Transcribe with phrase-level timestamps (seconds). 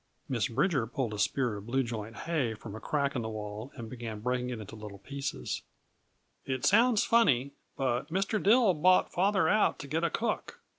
[0.27, 3.71] Miss Bridger pulled a spear of blue joint hay from a crack in the wall
[3.75, 5.61] and began breaking it into tiny pieces.
[6.43, 8.41] "It sounds funny, but Mr.
[8.41, 10.59] Dill bought father out to get a cook.